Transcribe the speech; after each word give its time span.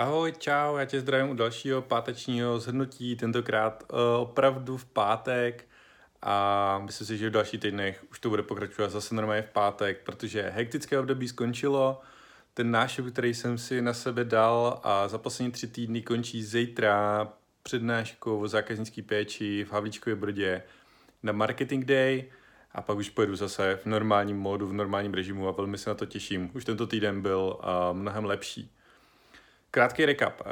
Ahoj, 0.00 0.32
čau, 0.38 0.76
já 0.76 0.84
tě 0.84 1.00
zdravím 1.00 1.30
u 1.30 1.34
dalšího 1.34 1.82
pátečního 1.82 2.60
zhrnutí, 2.60 3.16
tentokrát 3.16 3.84
uh, 3.92 3.98
opravdu 4.22 4.76
v 4.76 4.84
pátek 4.84 5.68
a 6.22 6.78
myslím 6.78 7.06
si, 7.06 7.18
že 7.18 7.28
v 7.28 7.32
dalších 7.32 7.60
týdnech 7.60 8.04
už 8.10 8.20
to 8.20 8.28
bude 8.28 8.42
pokračovat 8.42 8.90
zase 8.90 9.14
normálně 9.14 9.42
v 9.42 9.50
pátek, 9.50 10.02
protože 10.04 10.50
hektické 10.54 10.98
období 10.98 11.28
skončilo, 11.28 12.00
ten 12.54 12.70
nášek, 12.70 13.04
který 13.12 13.34
jsem 13.34 13.58
si 13.58 13.82
na 13.82 13.92
sebe 13.92 14.24
dal 14.24 14.80
a 14.82 15.08
za 15.08 15.18
poslední 15.18 15.52
tři 15.52 15.66
týdny 15.66 16.02
končí 16.02 16.42
zítra 16.42 17.28
přednáškou 17.62 18.40
o 18.40 18.48
zákaznické 18.48 19.02
péči 19.02 19.64
v 19.64 19.72
Havlíčkově 19.72 20.16
Brodě 20.16 20.62
na 21.22 21.32
Marketing 21.32 21.84
Day 21.84 22.24
a 22.72 22.82
pak 22.82 22.96
už 22.96 23.10
pojedu 23.10 23.36
zase 23.36 23.78
v 23.82 23.86
normálním 23.86 24.38
módu, 24.38 24.66
v 24.66 24.72
normálním 24.72 25.14
režimu 25.14 25.48
a 25.48 25.52
velmi 25.52 25.78
se 25.78 25.90
na 25.90 25.94
to 25.94 26.06
těším. 26.06 26.50
Už 26.54 26.64
tento 26.64 26.86
týden 26.86 27.22
byl 27.22 27.58
uh, 27.58 27.96
mnohem 27.96 28.24
lepší. 28.24 28.70
Krátký 29.72 30.04
recap. 30.04 30.40
Eh, 30.40 30.44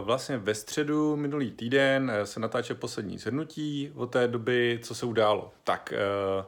vlastně 0.00 0.38
ve 0.38 0.54
středu 0.54 1.16
minulý 1.16 1.50
týden 1.50 2.12
eh, 2.14 2.26
se 2.26 2.40
natáče 2.40 2.74
poslední 2.74 3.18
zhrnutí 3.18 3.92
od 3.94 4.06
té 4.06 4.28
doby, 4.28 4.80
co 4.82 4.94
se 4.94 5.06
událo. 5.06 5.52
Tak 5.64 5.92
eh, 5.92 6.44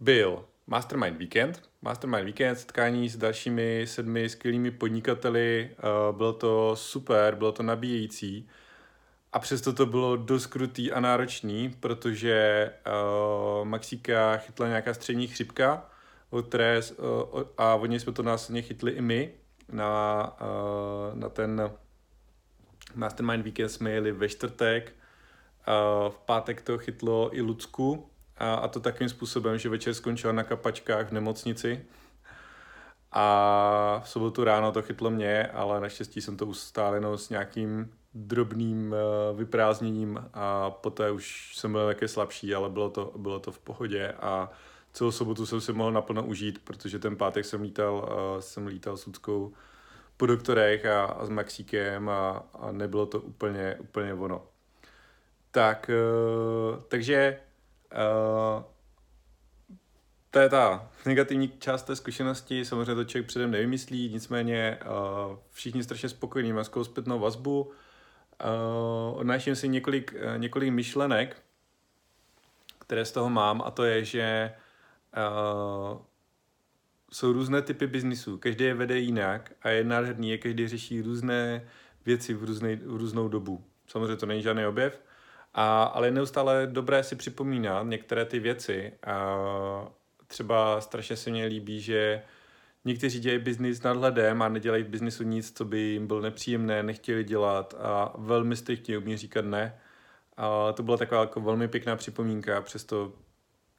byl 0.00 0.44
Mastermind 0.66 1.18
Weekend. 1.18 1.62
Mastermind 1.82 2.24
Weekend, 2.24 2.58
setkání 2.58 3.08
s 3.08 3.16
dalšími 3.16 3.84
sedmi 3.86 4.28
skvělými 4.28 4.70
podnikateli. 4.70 5.70
Bylo 6.16 6.32
to 6.32 6.76
super, 6.76 7.34
bylo 7.34 7.52
to 7.52 7.62
nabíjející. 7.62 8.48
A 9.32 9.38
přesto 9.38 9.72
to 9.72 9.86
bylo 9.86 10.16
dost 10.16 10.46
krutý 10.46 10.92
a 10.92 11.00
náročný, 11.00 11.74
protože 11.80 12.70
Maxíka 13.64 14.36
chytla 14.36 14.68
nějaká 14.68 14.94
střední 14.94 15.26
chřipka, 15.26 15.90
které, 16.48 16.80
a 17.58 17.74
od 17.74 17.86
něj 17.86 18.00
jsme 18.00 18.12
to 18.12 18.22
následně 18.22 18.62
chytli 18.62 18.92
i 18.92 19.00
my 19.00 19.32
na, 19.72 20.36
uh, 20.40 21.18
na 21.18 21.28
ten 21.28 21.70
Mastermind 22.94 23.44
Weekend 23.44 23.70
jsme 23.70 23.90
jeli 23.90 24.12
ve 24.12 24.28
čtvrtek, 24.28 24.92
v 26.08 26.18
pátek 26.26 26.62
to 26.62 26.78
chytlo 26.78 27.36
i 27.36 27.40
Lucku 27.40 28.10
a, 28.36 28.54
a 28.54 28.68
to 28.68 28.80
takým 28.80 29.08
způsobem, 29.08 29.58
že 29.58 29.68
večer 29.68 29.94
skončila 29.94 30.32
na 30.32 30.42
kapačkách 30.42 31.08
v 31.08 31.12
nemocnici 31.12 31.84
a 33.12 34.00
v 34.04 34.08
sobotu 34.08 34.44
ráno 34.44 34.72
to 34.72 34.82
chytlo 34.82 35.10
mě, 35.10 35.46
ale 35.46 35.80
naštěstí 35.80 36.20
jsem 36.20 36.36
to 36.36 36.46
ustáleno 36.46 37.18
s 37.18 37.30
nějakým 37.30 37.90
drobným 38.14 38.92
uh, 38.92 39.38
vyprázdněním 39.38 40.24
a 40.34 40.70
poté 40.70 41.10
už 41.10 41.56
jsem 41.56 41.72
byl 41.72 41.86
také 41.86 42.08
slabší, 42.08 42.54
ale 42.54 42.70
bylo 42.70 42.90
to, 42.90 43.12
bylo 43.16 43.40
to 43.40 43.52
v 43.52 43.58
pohodě 43.58 44.12
a 44.12 44.50
celou 44.92 45.10
sobotu 45.10 45.46
jsem 45.46 45.60
si 45.60 45.72
mohl 45.72 45.92
naplno 45.92 46.26
užít, 46.26 46.58
protože 46.64 46.98
ten 46.98 47.16
pátek 47.16 47.44
jsem 47.44 47.62
lítal, 47.62 47.94
uh, 48.34 48.40
jsem 48.40 48.66
lítal 48.66 48.96
s 48.96 49.06
Uckou 49.06 49.52
po 50.16 50.26
doktorech 50.26 50.86
a, 50.86 51.04
a 51.04 51.26
s 51.26 51.28
Maxíkem 51.28 52.08
a, 52.08 52.46
a 52.54 52.72
nebylo 52.72 53.06
to 53.06 53.20
úplně, 53.20 53.76
úplně 53.80 54.14
ono. 54.14 54.46
Tak, 55.50 55.90
uh, 56.74 56.82
takže 56.82 57.40
uh, 57.92 58.62
to 60.30 60.38
je 60.38 60.48
ta 60.48 60.90
negativní 61.06 61.52
část 61.58 61.82
té 61.82 61.96
zkušenosti, 61.96 62.64
samozřejmě 62.64 62.94
to 62.94 63.04
člověk 63.04 63.26
předem 63.26 63.50
nevymyslí, 63.50 64.10
nicméně 64.12 64.78
uh, 64.82 65.36
všichni 65.50 65.84
strašně 65.84 66.08
spokojení, 66.08 66.52
mám 66.52 66.64
skvělou 66.64 66.84
zpětnou 66.84 67.18
vazbu, 67.18 67.62
uh, 67.62 69.18
odnáším 69.18 69.56
si 69.56 69.68
několik, 69.68 70.14
uh, 70.14 70.38
několik 70.38 70.70
myšlenek, 70.72 71.42
které 72.78 73.04
z 73.04 73.12
toho 73.12 73.30
mám 73.30 73.62
a 73.64 73.70
to 73.70 73.84
je, 73.84 74.04
že 74.04 74.52
uh, 75.16 75.98
jsou 77.12 77.32
různé 77.32 77.62
typy 77.62 77.86
biznisů, 77.86 78.38
každý 78.38 78.64
je 78.64 78.74
vede 78.74 78.98
jinak 78.98 79.52
a 79.62 79.68
je 79.68 79.84
nádherný, 79.84 80.30
je 80.30 80.38
každý 80.38 80.68
řeší 80.68 81.02
různé 81.02 81.68
věci 82.06 82.34
v, 82.34 82.44
různej, 82.44 82.76
v 82.76 82.96
různou 82.96 83.28
dobu. 83.28 83.64
Samozřejmě 83.86 84.16
to 84.16 84.26
není 84.26 84.42
žádný 84.42 84.66
objev, 84.66 85.02
a, 85.54 85.82
ale 85.82 86.06
je 86.06 86.10
neustále 86.10 86.66
dobré 86.66 87.02
si 87.02 87.16
připomínat 87.16 87.86
některé 87.86 88.24
ty 88.24 88.38
věci. 88.38 88.92
A 89.06 89.36
třeba 90.26 90.80
strašně 90.80 91.16
se 91.16 91.30
mně 91.30 91.46
líbí, 91.46 91.80
že 91.80 92.22
někteří 92.84 93.20
dělají 93.20 93.38
biznis 93.38 93.82
nadhledem 93.82 94.42
a 94.42 94.48
nedělají 94.48 94.82
v 94.82 94.88
biznisu 94.88 95.22
nic, 95.22 95.52
co 95.58 95.64
by 95.64 95.78
jim 95.78 96.06
bylo 96.06 96.20
nepříjemné, 96.20 96.82
nechtěli 96.82 97.24
dělat 97.24 97.74
a 97.78 98.12
velmi 98.18 98.56
striktně 98.56 98.98
umí 98.98 99.16
říkat 99.16 99.44
ne. 99.44 99.80
A 100.36 100.72
to 100.72 100.82
byla 100.82 100.96
taková 100.96 101.20
jako 101.20 101.40
velmi 101.40 101.68
pěkná 101.68 101.96
připomínka, 101.96 102.60
přesto 102.60 103.12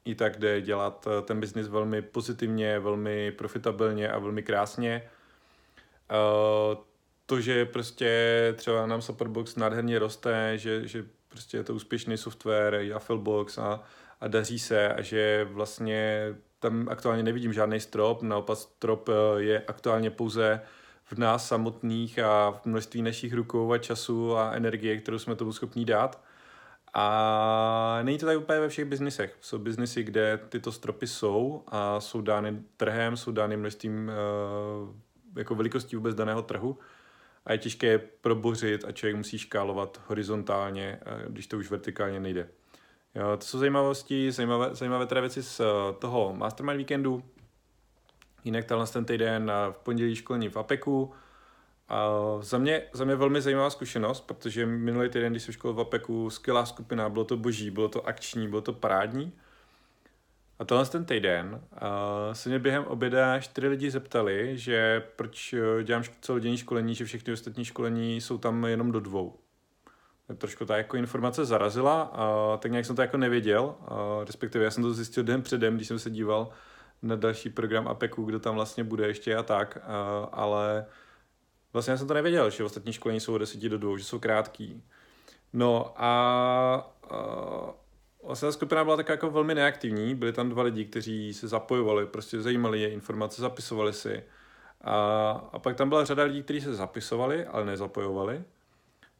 i 0.04 0.14
tak 0.14 0.38
jde 0.38 0.60
dělat 0.60 1.06
eh, 1.06 1.22
ten 1.22 1.40
biznis 1.40 1.68
velmi 1.68 2.02
pozitivně, 2.02 2.78
velmi 2.78 3.32
profitabilně 3.32 4.10
a 4.10 4.18
velmi 4.18 4.42
krásně. 4.42 5.02
Eh, 6.10 6.76
to, 7.26 7.40
že 7.40 7.64
prostě 7.64 8.54
třeba 8.56 8.86
nám 8.86 9.02
Superbox 9.02 9.56
nádherně 9.56 9.98
roste, 9.98 10.58
že, 10.58 10.88
že 10.88 11.04
prostě 11.28 11.56
je 11.56 11.64
to 11.64 11.74
úspěšný 11.74 12.16
software, 12.16 12.74
i 12.74 12.92
Affilbox 12.92 13.58
a, 13.58 13.82
a 14.20 14.28
daří 14.28 14.58
se 14.58 14.88
a 14.88 15.02
že 15.02 15.48
vlastně 15.50 16.34
tam 16.58 16.88
aktuálně 16.88 17.22
nevidím 17.22 17.52
žádný 17.52 17.80
strop, 17.80 18.22
naopak 18.22 18.58
strop 18.58 19.08
eh, 19.08 19.42
je 19.42 19.62
aktuálně 19.66 20.10
pouze 20.10 20.60
v 21.04 21.18
nás 21.18 21.48
samotných 21.48 22.18
a 22.18 22.50
v 22.50 22.66
množství 22.66 23.02
našich 23.02 23.34
rukou 23.34 23.72
a 23.72 23.78
času 23.78 24.36
a 24.36 24.52
energie, 24.52 24.96
kterou 24.96 25.18
jsme 25.18 25.36
tomu 25.36 25.52
schopní 25.52 25.84
dát. 25.84 26.22
A 26.94 27.98
není 28.02 28.18
to 28.18 28.26
tak 28.26 28.38
úplně 28.38 28.60
ve 28.60 28.68
všech 28.68 28.84
biznisech. 28.84 29.36
Jsou 29.40 29.58
biznisy, 29.58 30.02
kde 30.02 30.40
tyto 30.48 30.72
stropy 30.72 31.06
jsou 31.06 31.62
a 31.66 32.00
jsou 32.00 32.20
dány 32.20 32.62
trhem, 32.76 33.16
jsou 33.16 33.32
dány 33.32 33.56
množstvím 33.56 34.10
uh, 34.10 34.94
jako 35.36 35.54
velikostí 35.54 35.96
vůbec 35.96 36.14
daného 36.14 36.42
trhu 36.42 36.78
a 37.44 37.52
je 37.52 37.58
těžké 37.58 37.98
probořit 37.98 38.84
a 38.84 38.92
člověk 38.92 39.16
musí 39.16 39.38
škálovat 39.38 40.00
horizontálně, 40.06 41.00
uh, 41.06 41.32
když 41.32 41.46
to 41.46 41.58
už 41.58 41.70
vertikálně 41.70 42.20
nejde. 42.20 42.48
Jo, 43.14 43.36
to 43.36 43.44
jsou 43.44 43.58
zajímavosti, 43.58 44.32
zajímavé, 44.32 44.74
zajímavé 44.74 45.06
teda 45.06 45.20
věci 45.20 45.42
z 45.42 45.60
uh, 45.60 45.66
toho 45.98 46.34
Mastermind 46.36 46.76
Weekendu. 46.76 47.22
Jinak 48.44 48.64
tenhle 48.64 48.86
ten 48.86 49.04
týden 49.04 49.52
v 49.70 49.78
pondělí 49.82 50.14
školení 50.14 50.48
v 50.48 50.56
APEKu, 50.56 51.12
a 51.90 52.08
za 52.40 52.58
mě, 52.58 52.82
za 52.92 53.04
mě 53.04 53.16
velmi 53.16 53.40
zajímavá 53.40 53.70
zkušenost, 53.70 54.20
protože 54.20 54.66
minulý 54.66 55.08
týden, 55.08 55.32
když 55.32 55.42
jsem 55.42 55.54
škol 55.54 55.72
v 55.72 55.80
APEKu, 55.80 56.30
skvělá 56.30 56.66
skupina, 56.66 57.08
bylo 57.08 57.24
to 57.24 57.36
boží, 57.36 57.70
bylo 57.70 57.88
to 57.88 58.06
akční, 58.08 58.48
bylo 58.48 58.60
to 58.60 58.72
parádní. 58.72 59.32
A 60.58 60.64
tenhle 60.64 60.86
ten 60.86 61.04
týden 61.04 61.60
uh, 61.72 61.78
se 62.32 62.48
mě 62.48 62.58
během 62.58 62.84
oběda 62.84 63.40
čtyři 63.40 63.68
lidi 63.68 63.90
zeptali, 63.90 64.58
že 64.58 65.02
proč 65.16 65.52
eh, 65.52 65.84
dělám 65.84 66.02
celodenní 66.20 66.56
školení, 66.56 66.94
že 66.94 67.04
všechny 67.04 67.32
ostatní 67.32 67.64
školení 67.64 68.20
jsou 68.20 68.38
tam 68.38 68.64
jenom 68.64 68.92
do 68.92 69.00
dvou. 69.00 69.38
Trošku 70.38 70.64
ta 70.64 70.76
jako 70.76 70.96
informace 70.96 71.44
zarazila, 71.44 72.02
a 72.02 72.56
tak 72.56 72.70
nějak 72.70 72.86
jsem 72.86 72.96
to 72.96 73.02
jako 73.02 73.16
nevěděl, 73.16 73.74
a 73.88 74.24
respektive 74.24 74.64
já 74.64 74.70
jsem 74.70 74.82
to 74.82 74.94
zjistil 74.94 75.24
den 75.24 75.42
předem, 75.42 75.76
když 75.76 75.88
jsem 75.88 75.98
se 75.98 76.10
díval 76.10 76.50
na 77.02 77.16
další 77.16 77.50
program 77.50 77.88
APEKu, 77.88 78.24
kdo 78.24 78.40
tam 78.40 78.54
vlastně 78.54 78.84
bude 78.84 79.06
ještě 79.06 79.36
a 79.36 79.42
tak, 79.42 79.78
a, 79.82 80.28
ale 80.32 80.86
Vlastně 81.72 81.98
jsem 81.98 82.08
to 82.08 82.14
nevěděl, 82.14 82.50
že 82.50 82.64
ostatní 82.64 82.92
školení 82.92 83.20
jsou 83.20 83.34
od 83.34 83.38
10 83.38 83.60
do 83.60 83.78
2, 83.78 83.98
že 83.98 84.04
jsou 84.04 84.18
krátký. 84.18 84.82
No 85.52 85.92
a, 85.96 86.10
a 87.10 88.26
vlastně 88.26 88.48
ta 88.48 88.52
skupina 88.52 88.84
byla 88.84 88.96
tak 88.96 89.08
jako 89.08 89.30
velmi 89.30 89.54
neaktivní, 89.54 90.14
byli 90.14 90.32
tam 90.32 90.48
dva 90.48 90.62
lidi, 90.62 90.84
kteří 90.84 91.34
se 91.34 91.48
zapojovali, 91.48 92.06
prostě 92.06 92.40
zajímali 92.40 92.80
je 92.80 92.90
informace, 92.90 93.42
zapisovali 93.42 93.92
si. 93.92 94.22
A, 94.80 95.30
a 95.52 95.58
pak 95.58 95.76
tam 95.76 95.88
byla 95.88 96.04
řada 96.04 96.22
lidí, 96.22 96.42
kteří 96.42 96.60
se 96.60 96.74
zapisovali, 96.74 97.46
ale 97.46 97.64
nezapojovali. 97.64 98.44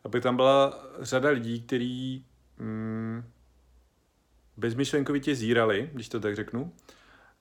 A 0.05 0.09
pak 0.09 0.23
tam 0.23 0.37
byla 0.37 0.85
řada 1.01 1.31
lidí, 1.31 1.61
kteří 1.63 2.27
mm, 2.59 3.25
bezmyšlenkovitě 4.57 5.35
zírali, 5.35 5.91
když 5.93 6.09
to 6.09 6.21
tak 6.21 6.37
řeknu. 6.37 6.73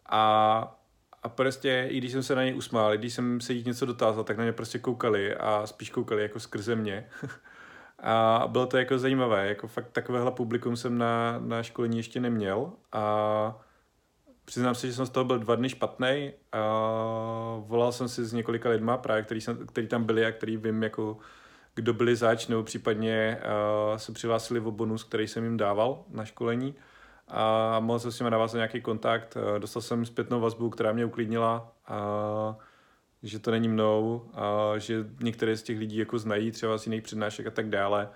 A 0.05 0.78
a 1.23 1.29
prostě, 1.29 1.87
i 1.89 1.97
když 1.97 2.11
jsem 2.11 2.23
se 2.23 2.35
na 2.35 2.43
ně 2.43 2.53
usmál, 2.53 2.93
i 2.93 2.97
když 2.97 3.13
jsem 3.13 3.41
se 3.41 3.53
jich 3.53 3.65
něco 3.65 3.85
dotázal, 3.85 4.23
tak 4.23 4.37
na 4.37 4.45
ně 4.45 4.51
prostě 4.51 4.79
koukali 4.79 5.35
a 5.35 5.67
spíš 5.67 5.89
koukali 5.89 6.21
jako 6.21 6.39
skrze 6.39 6.75
mě. 6.75 7.09
a 7.99 8.43
bylo 8.47 8.65
to 8.65 8.77
jako 8.77 8.99
zajímavé, 8.99 9.47
jako 9.47 9.67
fakt 9.67 9.91
takovéhle 9.91 10.31
publikum 10.31 10.77
jsem 10.77 10.97
na, 10.97 11.39
na 11.39 11.63
školení 11.63 11.97
ještě 11.97 12.19
neměl 12.19 12.71
a 12.91 13.61
přiznám 14.45 14.75
se, 14.75 14.87
že 14.87 14.93
jsem 14.93 15.05
z 15.05 15.09
toho 15.09 15.23
byl 15.23 15.39
dva 15.39 15.55
dny 15.55 15.69
špatný 15.69 16.31
a 16.51 16.59
volal 17.59 17.91
jsem 17.91 18.09
si 18.09 18.25
s 18.25 18.33
několika 18.33 18.69
lidma, 18.69 18.97
právě 18.97 19.23
který, 19.23 19.41
jsem, 19.41 19.67
který 19.67 19.87
tam 19.87 20.03
byli 20.03 20.25
a 20.25 20.31
který 20.31 20.57
vím, 20.57 20.83
jako 20.83 21.17
kdo 21.75 21.93
byli 21.93 22.15
zač, 22.15 22.47
nebo 22.47 22.63
případně 22.63 23.37
uh, 23.91 23.97
se 23.97 24.11
přihlásili 24.11 24.59
o 24.59 24.71
bonus, 24.71 25.03
který 25.03 25.27
jsem 25.27 25.43
jim 25.43 25.57
dával 25.57 26.03
na 26.09 26.25
školení 26.25 26.75
a 27.29 27.79
mohl 27.79 27.99
jsem 27.99 28.11
s 28.11 28.19
nimi 28.19 28.29
navázat 28.29 28.55
nějaký 28.55 28.81
kontakt. 28.81 29.37
Eh, 29.37 29.59
dostal 29.59 29.81
jsem 29.81 30.05
zpětnou 30.05 30.39
vazbu, 30.39 30.69
která 30.69 30.91
mě 30.91 31.05
uklidnila, 31.05 31.71
a 31.87 32.55
že 33.23 33.39
to 33.39 33.51
není 33.51 33.67
mnou, 33.67 34.29
a 34.33 34.77
že 34.77 35.05
některé 35.23 35.57
z 35.57 35.63
těch 35.63 35.79
lidí 35.79 35.97
jako 35.97 36.19
znají 36.19 36.51
třeba 36.51 36.77
z 36.77 36.85
jiných 36.85 37.03
přednášek 37.03 37.47
a 37.47 37.51
tak 37.51 37.69
dále. 37.69 38.09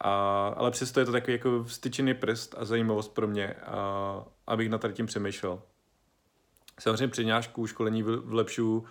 A, 0.00 0.48
ale 0.56 0.70
přesto 0.70 1.00
je 1.00 1.06
to 1.06 1.12
takový 1.12 1.32
jako 1.32 1.64
vstyčený 1.64 2.14
prst 2.14 2.54
a 2.58 2.64
zajímavost 2.64 3.14
pro 3.14 3.26
mě, 3.26 3.54
a, 3.54 4.24
abych 4.46 4.70
na 4.70 4.78
tady 4.78 4.94
tím 4.94 5.06
přemýšlel. 5.06 5.62
Samozřejmě 6.80 7.08
přednášku, 7.08 7.66
školení 7.66 8.02
vlepšu 8.02 8.84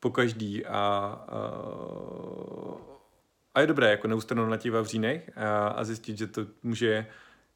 po 0.00 0.10
každý 0.10 0.66
a, 0.66 0.72
a, 0.74 1.52
A 3.54 3.60
je 3.60 3.66
dobré 3.66 3.90
jako 3.90 4.08
neustanou 4.08 4.46
na 4.46 4.56
těch 4.56 4.72
vavřínech 4.72 5.30
a, 5.36 5.68
a 5.68 5.84
zjistit, 5.84 6.18
že 6.18 6.26
to 6.26 6.46
může 6.62 7.06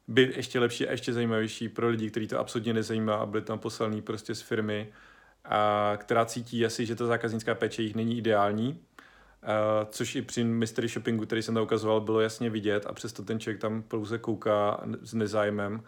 být 0.07 0.37
ještě 0.37 0.59
lepší 0.59 0.87
a 0.87 0.91
ještě 0.91 1.13
zajímavější 1.13 1.69
pro 1.69 1.89
lidi, 1.89 2.09
kteří 2.09 2.27
to 2.27 2.39
absolutně 2.39 2.73
nezajímá 2.73 3.15
a 3.15 3.25
byli 3.25 3.43
tam 3.43 3.59
poslaný 3.59 4.01
prostě 4.01 4.35
z 4.35 4.41
firmy, 4.41 4.93
a, 5.45 5.93
která 5.97 6.25
cítí 6.25 6.65
asi, 6.65 6.85
že 6.85 6.95
ta 6.95 7.05
zákaznická 7.05 7.55
péče 7.55 7.81
jich 7.81 7.95
není 7.95 8.17
ideální, 8.17 8.79
a, 9.43 9.85
což 9.85 10.15
i 10.15 10.21
při 10.21 10.43
mystery 10.43 10.87
shoppingu, 10.87 11.25
který 11.25 11.41
jsem 11.41 11.53
tam 11.53 11.63
ukazoval, 11.63 12.01
bylo 12.01 12.21
jasně 12.21 12.49
vidět 12.49 12.85
a 12.85 12.93
přesto 12.93 13.23
ten 13.23 13.39
člověk 13.39 13.61
tam 13.61 13.81
pouze 13.81 14.17
kouká 14.17 14.83
s 15.01 15.13
nezájmem 15.13 15.83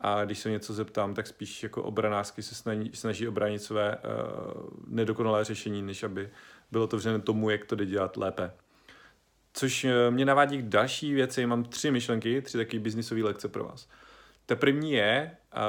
a 0.00 0.24
když 0.24 0.38
se 0.38 0.50
něco 0.50 0.74
zeptám, 0.74 1.14
tak 1.14 1.26
spíš 1.26 1.62
jako 1.62 1.82
obranářsky 1.82 2.42
se 2.42 2.54
snaží, 2.54 2.90
snaží 2.94 3.28
obránit 3.28 3.58
své 3.58 3.96
uh, 3.96 4.02
nedokonalé 4.86 5.44
řešení, 5.44 5.82
než 5.82 6.02
aby 6.02 6.30
bylo 6.70 6.86
to 6.86 6.96
vřené 6.96 7.20
tomu, 7.20 7.50
jak 7.50 7.64
to 7.64 7.76
jde 7.76 7.86
dělat 7.86 8.16
lépe. 8.16 8.50
Což 9.52 9.84
uh, 9.84 9.90
mě 10.10 10.24
navádí 10.24 10.58
k 10.58 10.68
další 10.68 11.14
věci. 11.14 11.46
Mám 11.46 11.64
tři 11.64 11.90
myšlenky, 11.90 12.42
tři 12.42 12.58
takové 12.58 12.80
biznisové 12.80 13.22
lekce 13.22 13.48
pro 13.48 13.64
vás. 13.64 13.88
Ta 14.46 14.56
první 14.56 14.92
je 14.92 15.30
uh, 15.56 15.60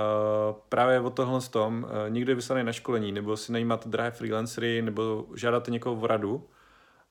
právě 0.70 1.00
o 1.00 1.10
tohle 1.10 1.42
s 1.42 1.50
tom, 1.50 1.84
uh, 1.84 2.10
někdo 2.10 2.32
je 2.32 2.36
vyslaný 2.36 2.64
na 2.64 2.74
školení, 2.74 3.12
nebo 3.12 3.38
si 3.38 3.52
najímáte 3.52 3.90
drahé 3.90 4.12
freelancery, 4.12 4.82
nebo 4.82 5.26
žádáte 5.36 5.72
někoho 5.72 5.96
v 5.96 6.06
radu, 6.06 6.50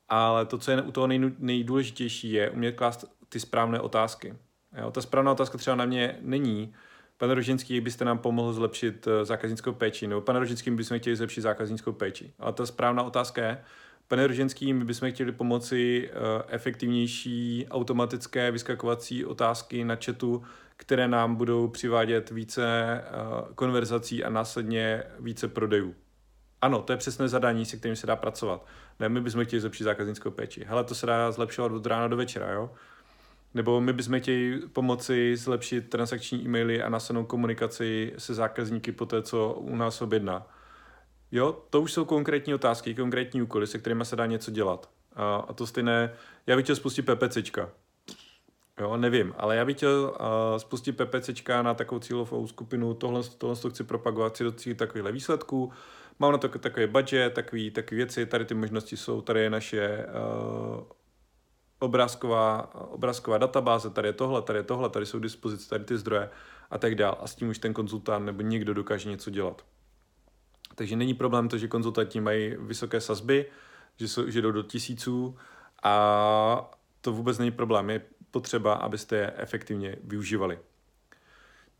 ale 0.09 0.47
to, 0.47 0.59
co 0.59 0.71
je 0.71 0.83
u 0.83 0.93
toho 0.93 1.07
nej, 1.07 1.33
nejdůležitější, 1.39 2.33
je 2.33 2.51
umět 2.51 2.73
klást 2.73 3.05
ty 3.29 3.41
správné 3.41 3.81
otázky. 3.81 4.35
Jo, 4.81 4.91
ta 4.91 5.01
správná 5.01 5.33
otázka 5.33 5.59
třeba 5.59 5.77
na 5.77 5.85
mě 5.85 6.19
není, 6.21 6.75
Pane 7.19 7.35
Rožinský, 7.35 7.81
byste 7.81 8.05
nám 8.05 8.19
pomohl 8.19 8.53
zlepšit 8.53 9.07
eh, 9.07 9.25
zákaznickou 9.25 9.73
péči, 9.73 10.07
nebo 10.07 10.21
pane 10.21 10.39
Rožinský, 10.39 10.71
bychom 10.71 10.99
chtěli 10.99 11.17
zlepšit 11.17 11.41
zákaznickou 11.41 11.93
péči. 11.93 12.33
Ale 12.39 12.53
ta 12.53 12.67
správná 12.67 13.03
otázka 13.03 13.43
je, 13.43 13.65
pane 14.09 14.27
Rožinský, 14.27 14.73
my 14.73 14.85
bychom 14.85 15.11
chtěli 15.11 15.33
pomoci 15.33 16.11
eh, 16.11 16.43
efektivnější 16.49 17.67
automatické 17.71 18.51
vyskakovací 18.51 19.25
otázky 19.25 19.85
na 19.85 19.97
chatu, 20.05 20.43
které 20.77 21.09
nám 21.09 21.35
budou 21.35 21.69
přivádět 21.69 22.31
více 22.31 22.65
eh, 22.65 23.05
konverzací 23.55 24.25
a 24.25 24.31
následně 24.31 25.03
více 25.21 25.49
prodejů. 25.49 25.95
Ano, 26.63 26.83
to 26.83 26.93
je 26.93 26.97
přesné 26.97 27.29
zadání, 27.29 27.65
se 27.65 27.77
kterým 27.77 27.97
se 27.97 28.07
dá 28.07 28.17
pracovat. 28.17 28.67
Ne, 29.01 29.09
my 29.09 29.21
bychom 29.21 29.45
chtěli 29.45 29.61
zlepšit 29.61 29.85
zákaznickou 29.85 30.31
péči. 30.31 30.65
Hele, 30.69 30.85
to 30.85 30.95
se 30.95 31.07
dá 31.07 31.33
zlepšovat 31.33 31.73
od 31.73 31.87
rána 31.87 32.09
do 32.09 32.17
večera, 32.17 32.53
jo? 32.53 32.71
Nebo 33.55 33.81
my 33.81 33.93
bychom 33.93 34.21
chtěli 34.21 34.61
pomoci 34.73 35.37
zlepšit 35.37 35.91
transakční 35.91 36.45
e-maily 36.45 36.83
a 36.83 36.89
následnou 36.89 37.25
komunikaci 37.25 38.13
se 38.19 38.35
zákazníky 38.35 38.93
po 38.93 39.07
té, 39.07 39.23
co 39.23 39.53
u 39.53 39.77
nás 39.77 40.03
objedná. 40.03 40.47
Jo, 41.33 41.63
to 41.71 41.81
už 41.81 41.93
jsou 41.93 42.05
konkrétní 42.05 42.55
otázky, 42.55 42.95
konkrétní 42.95 43.43
úkoly, 43.43 43.67
se 43.67 43.79
kterými 43.79 44.05
se 44.05 44.17
dá 44.17 44.27
něco 44.27 44.51
dělat. 44.51 44.91
A, 45.17 45.37
a 45.37 45.53
to 45.53 45.67
stejné, 45.67 46.13
já 46.47 46.57
bych 46.57 46.65
chtěl 46.65 46.77
spustit 46.77 47.03
PPCčka. 47.03 47.71
Jo, 48.81 48.97
nevím, 48.97 49.35
ale 49.39 49.57
já 49.57 49.65
bych 49.65 49.77
chtěl 49.77 50.17
uh, 50.21 50.59
spustit 50.59 50.93
PPCčka 50.93 51.63
na 51.63 51.75
takovou 51.75 51.99
cílovou 51.99 52.47
skupinu, 52.47 52.95
tohle, 52.95 53.23
tohle 53.39 53.57
to 53.57 53.71
chci 53.71 53.85
propagovat, 53.85 54.33
chci 54.33 54.45
docílit 54.45 54.75
takovýchhle 54.75 55.13
výsledků, 55.13 55.73
mám 56.19 56.33
na 56.33 56.39
to 56.39 56.49
takový 56.49 56.87
budget, 56.87 57.35
takový, 57.35 57.71
takový 57.71 57.97
věci, 57.97 58.27
tady 58.27 58.45
ty 58.45 58.55
možnosti 58.55 58.97
jsou, 58.97 59.21
tady 59.21 59.41
je 59.41 59.51
naše 59.51 60.07
uh, 60.07 60.85
obrázková, 61.79 62.75
obrázková 62.75 63.39
databáze, 63.39 63.91
tady 63.91 64.09
je 64.09 64.13
tohle, 64.13 64.43
tady 64.43 64.59
je 64.59 64.63
tohle, 64.63 64.91
tady 64.91 65.07
jsou 65.07 65.19
dispozice, 65.19 65.69
tady 65.69 65.85
ty 65.85 65.99
zdroje 65.99 66.31
a 66.71 66.79
tak 66.79 66.95
dál. 66.95 67.19
A 67.21 67.27
s 67.27 67.35
tím 67.35 67.49
už 67.49 67.59
ten 67.59 67.75
konzultant 67.75 68.27
nebo 68.27 68.43
někdo 68.43 68.75
dokáže 68.75 69.09
něco 69.09 69.31
dělat. 69.31 69.65
Takže 70.79 70.97
není 70.97 71.15
problém 71.15 71.49
to, 71.49 71.59
že 71.59 71.69
konzultanti 71.69 72.21
mají 72.21 72.55
vysoké 72.59 73.01
sazby, 73.01 73.47
že, 73.97 74.09
jsou, 74.09 74.31
že 74.31 74.43
jdou 74.43 74.53
do 74.53 74.63
tisíců 74.63 75.37
a 75.83 76.71
to 77.01 77.13
vůbec 77.13 77.39
není 77.39 77.51
problém. 77.51 77.91
Je 77.91 78.01
potřeba, 78.31 78.75
abyste 78.75 79.17
je 79.17 79.33
efektivně 79.37 79.97
využívali. 80.05 80.59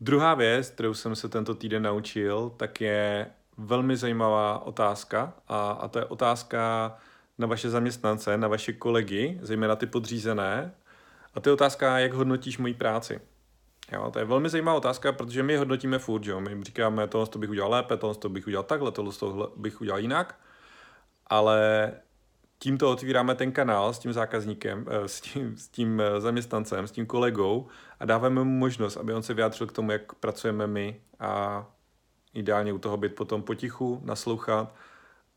Druhá 0.01 0.33
věc, 0.33 0.69
kterou 0.69 0.93
jsem 0.93 1.15
se 1.15 1.29
tento 1.29 1.55
týden 1.55 1.83
naučil, 1.83 2.51
tak 2.57 2.81
je 2.81 3.27
velmi 3.57 3.97
zajímavá 3.97 4.59
otázka 4.59 5.33
a, 5.47 5.71
a 5.71 5.87
to 5.87 5.99
je 5.99 6.05
otázka 6.05 6.97
na 7.37 7.47
vaše 7.47 7.69
zaměstnance, 7.69 8.37
na 8.37 8.47
vaše 8.47 8.73
kolegy, 8.73 9.39
zejména 9.41 9.75
ty 9.75 9.85
podřízené. 9.85 10.73
A 11.33 11.39
to 11.39 11.49
je 11.49 11.53
otázka, 11.53 11.99
jak 11.99 12.13
hodnotíš 12.13 12.57
moji 12.57 12.73
práci. 12.73 13.19
Jo, 13.91 14.11
to 14.11 14.19
je 14.19 14.25
velmi 14.25 14.49
zajímavá 14.49 14.77
otázka, 14.77 15.11
protože 15.11 15.43
my 15.43 15.57
hodnotíme 15.57 15.99
furt, 15.99 16.25
jo? 16.25 16.41
my 16.41 16.63
říkáme, 16.63 17.07
tohle 17.07 17.27
to 17.27 17.39
bych 17.39 17.49
udělal 17.49 17.71
lépe, 17.71 17.97
tohle 17.97 18.15
to 18.15 18.29
bych 18.29 18.47
udělal 18.47 18.63
takhle, 18.63 18.91
tohle 18.91 19.13
to 19.13 19.53
bych 19.55 19.81
udělal 19.81 19.99
jinak, 19.99 20.39
ale 21.27 21.91
tímto 22.59 22.91
otvíráme 22.91 23.35
ten 23.35 23.51
kanál 23.51 23.93
s 23.93 23.99
tím 23.99 24.13
zákazníkem, 24.13 24.85
eh, 24.89 25.07
s 25.07 25.21
tím, 25.21 25.57
s 25.57 25.67
tím 25.67 26.01
eh, 26.01 26.21
zaměstnancem, 26.21 26.87
s 26.87 26.91
tím 26.91 27.05
kolegou 27.05 27.67
a 27.99 28.05
dáváme 28.05 28.43
mu 28.43 28.57
možnost, 28.57 28.97
aby 28.97 29.13
on 29.13 29.23
se 29.23 29.33
vyjádřil 29.33 29.67
k 29.67 29.71
tomu, 29.71 29.91
jak 29.91 30.13
pracujeme 30.13 30.67
my 30.67 31.01
a 31.19 31.65
ideálně 32.33 32.73
u 32.73 32.77
toho 32.77 32.97
být 32.97 33.15
potom 33.15 33.43
potichu, 33.43 34.01
naslouchat 34.03 34.75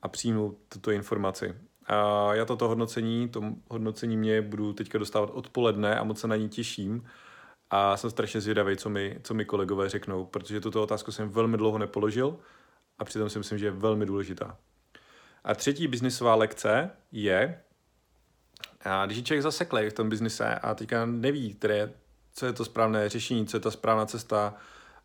a 0.03 0.09
přijmout 0.09 0.59
tuto 0.69 0.91
informaci. 0.91 1.55
A 1.87 2.35
já 2.35 2.45
toto 2.45 2.69
hodnocení, 2.69 3.29
to 3.29 3.43
hodnocení 3.69 4.17
mě 4.17 4.43
budu 4.43 4.73
teďka 4.73 4.99
dostávat 4.99 5.31
odpoledne 5.31 5.99
a 5.99 6.05
moc 6.05 6.21
se 6.21 6.29
na 6.29 6.37
ní 6.37 6.49
těším. 6.49 7.05
A 7.75 7.97
jsem 7.97 8.11
strašně 8.11 8.41
zvědavý, 8.41 8.77
co 8.77 8.91
mi, 8.91 9.19
co 9.23 9.35
mi 9.35 9.45
kolegové 9.45 9.89
řeknou, 9.89 10.25
protože 10.25 10.61
tuto 10.61 10.83
otázku 10.83 11.13
jsem 11.13 11.29
velmi 11.29 11.57
dlouho 11.57 11.79
nepoložil 11.79 12.39
a 12.99 13.05
přitom 13.05 13.31
si 13.31 13.39
myslím, 13.39 13.59
že 13.59 13.67
je 13.67 13.71
velmi 13.71 14.07
důležitá. 14.07 14.57
A 15.45 15.55
třetí 15.55 15.89
biznisová 15.89 16.35
lekce 16.35 16.91
je, 17.13 17.61
a 18.85 19.07
když 19.07 19.19
je 19.19 19.25
člověk 19.25 19.43
zaseklý 19.43 19.91
v 19.91 19.93
tom 19.93 20.09
biznise 20.09 20.55
a 20.55 20.75
teďka 20.75 21.07
neví, 21.07 21.55
které, 21.55 21.93
co 22.35 22.47
je 22.47 22.53
to 22.53 22.65
správné 22.65 23.09
řešení, 23.09 23.47
co 23.47 23.57
je 23.57 23.61
ta 23.61 23.71
správná 23.71 24.07
cesta, 24.07 24.55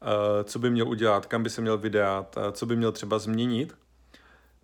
eh, 0.02 0.44
co 0.44 0.60
by 0.60 0.70
měl 0.70 0.90
udělat, 0.90 1.26
kam 1.26 1.44
by 1.44 1.50
se 1.50 1.62
měl 1.62 1.78
vydat, 1.78 2.38
co 2.52 2.66
by 2.66 2.76
měl 2.76 2.92
třeba 2.92 3.20
změnit, 3.20 3.76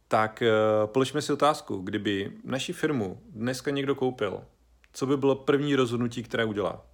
tak 0.07 0.44
uh, 0.44 0.91
položme 0.91 1.21
si 1.21 1.33
otázku, 1.33 1.77
kdyby 1.77 2.31
naši 2.44 2.73
firmu 2.73 3.21
dneska 3.29 3.71
někdo 3.71 3.95
koupil, 3.95 4.44
co 4.94 5.06
by 5.06 5.17
bylo 5.17 5.35
první 5.35 5.75
rozhodnutí, 5.75 6.23
které 6.23 6.45
udělá? 6.45 6.85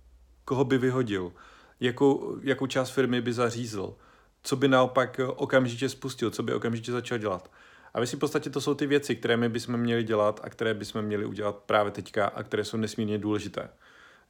Koho 0.50 0.66
by 0.66 0.78
vyhodil? 0.78 1.34
Jakou, 1.80 2.38
jakou 2.42 2.68
část 2.68 2.90
firmy 2.90 3.22
by 3.22 3.34
zařízl? 3.34 3.96
Co 4.44 4.56
by 4.56 4.68
naopak 4.68 5.20
okamžitě 5.36 5.90
spustil? 5.90 6.32
Co 6.32 6.44
by 6.44 6.54
okamžitě 6.54 6.92
začal 6.92 7.18
dělat? 7.18 7.52
A 7.94 8.06
si 8.06 8.16
v 8.16 8.20
podstatě 8.20 8.50
to 8.50 8.62
jsou 8.62 8.74
ty 8.74 8.88
věci, 8.88 9.16
které 9.16 9.38
my 9.38 9.50
bychom 9.50 9.78
měli 9.78 10.04
dělat 10.04 10.40
a 10.44 10.50
které 10.50 10.74
bychom 10.74 11.02
měli 11.02 11.26
udělat 11.26 11.56
právě 11.56 11.92
teďka 11.92 12.26
a 12.26 12.44
které 12.44 12.64
jsou 12.64 12.78
nesmírně 12.78 13.18
důležité. 13.18 13.70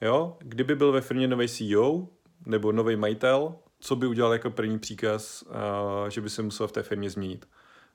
Jo? 0.02 0.38
Kdyby 0.40 0.76
byl 0.76 0.92
ve 0.92 1.02
firmě 1.02 1.28
nový 1.28 1.48
CEO 1.48 2.08
nebo 2.46 2.72
nový 2.72 2.96
majitel, 2.96 3.56
co 3.80 3.96
by 3.96 4.08
udělal 4.08 4.34
jako 4.34 4.50
první 4.50 4.80
příkaz, 4.80 5.42
uh, 5.42 6.10
že 6.10 6.22
by 6.22 6.30
se 6.30 6.42
musel 6.42 6.68
v 6.68 6.72
té 6.72 6.84
firmě 6.84 7.10
změnit? 7.10 7.48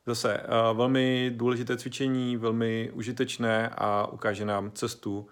Zase 0.06 0.40
uh, 0.40 0.76
velmi 0.76 1.32
důležité 1.36 1.76
cvičení, 1.76 2.36
velmi 2.36 2.90
užitečné 2.94 3.68
a 3.68 4.06
ukáže 4.06 4.44
nám 4.44 4.70
cestu, 4.70 5.28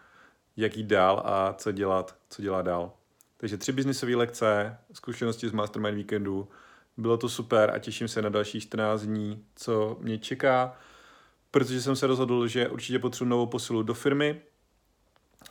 jak 0.57 0.77
jít 0.77 0.87
dál 0.87 1.23
a 1.25 1.53
co 1.53 1.73
dělat, 1.73 2.17
co 2.31 2.43
dělat 2.43 2.63
dál. 2.63 2.93
Takže 3.37 3.59
tři 3.59 3.73
biznisové 3.73 4.17
lekce, 4.17 4.79
zkušenosti 4.93 5.49
z 5.49 5.53
Mastermind 5.53 5.97
Weekendu. 5.97 6.49
Bylo 6.97 7.17
to 7.17 7.29
super 7.29 7.71
a 7.75 7.79
těším 7.79 8.09
se 8.09 8.23
na 8.23 8.29
další 8.29 8.61
14 8.61 9.03
dní, 9.03 9.45
co 9.57 9.97
mě 10.01 10.19
čeká, 10.19 10.77
protože 11.51 11.83
jsem 11.83 11.97
se 11.97 12.07
rozhodl, 12.07 12.47
že 12.47 12.69
určitě 12.69 12.99
potřebuji 12.99 13.31
novou 13.31 13.47
posilu 13.47 13.83
do 13.83 13.95
firmy. 13.95 14.41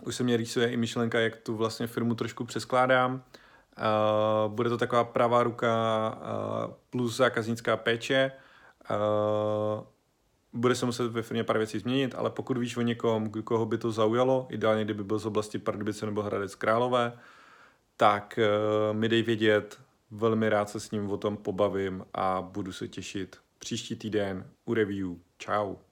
Už 0.06 0.16
se 0.16 0.24
mě 0.24 0.38
rýsuje 0.38 0.72
i 0.72 0.78
myšlenka, 0.78 1.20
jak 1.20 1.36
tu 1.36 1.56
vlastně 1.56 1.88
firmu 1.88 2.16
trošku 2.16 2.46
přeskládám. 2.46 3.24
Bude 4.48 4.70
to 4.70 4.78
taková 4.78 5.04
pravá 5.04 5.44
ruka 5.44 6.18
plus 6.90 7.16
zákaznická 7.18 7.78
péče 7.78 8.32
bude 10.54 10.76
se 10.76 10.86
muset 10.86 11.08
ve 11.08 11.22
firmě 11.22 11.44
pár 11.44 11.58
věcí 11.58 11.80
změnit, 11.80 12.16
ale 12.16 12.30
pokud 12.30 12.58
víš 12.58 12.78
o 12.78 12.82
někom, 12.82 13.30
koho 13.30 13.66
by 13.66 13.78
to 13.78 13.92
zaujalo, 13.92 14.48
ideálně 14.50 14.84
kdyby 14.84 15.04
byl 15.04 15.20
z 15.20 15.26
oblasti 15.26 15.60
Pardubice 15.60 16.06
nebo 16.06 16.22
Hradec 16.22 16.56
Králové, 16.56 17.14
tak 17.98 18.40
uh, 18.40 18.98
mi 18.98 19.10
dej 19.10 19.24
vědět, 19.24 19.80
velmi 20.12 20.50
rád 20.50 20.70
se 20.70 20.80
s 20.80 20.92
ním 20.92 21.10
o 21.10 21.18
tom 21.18 21.38
pobavím 21.38 22.06
a 22.14 22.42
budu 22.42 22.72
se 22.72 22.88
těšit 22.88 23.38
příští 23.60 23.96
týden 23.96 24.46
u 24.66 24.74
review. 24.74 25.10
Ciao. 25.40 25.91